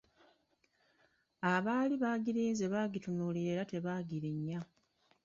Abaali 1.53 1.95
bagirinze 2.03 2.65
baagitunuulira 2.73 3.49
era 3.55 3.63
tebaagirinya. 3.71 4.59